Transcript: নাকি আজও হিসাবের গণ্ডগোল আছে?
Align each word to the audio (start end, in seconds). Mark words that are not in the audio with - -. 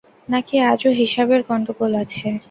নাকি 0.27 0.55
আজও 0.71 0.89
হিসাবের 1.01 1.41
গণ্ডগোল 1.47 1.91
আছে? 2.03 2.27